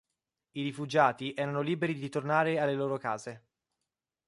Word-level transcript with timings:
I 0.53 0.63
rifugiati 0.63 1.31
erano 1.35 1.61
liberi 1.61 1.93
di 1.93 2.09
tornare 2.09 2.57
alle 2.57 2.73
loro 2.73 2.97
case. 2.97 3.45